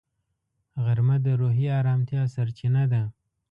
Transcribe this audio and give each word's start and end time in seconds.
غرمه 0.83 1.17
د 1.25 1.27
روحي 1.39 1.65
ارامتیا 1.79 2.21
سرچینه 2.35 2.83
ده 2.91 3.01